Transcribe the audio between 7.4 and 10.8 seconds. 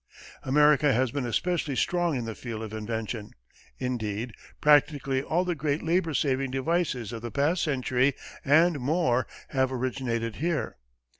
century and more have originated here.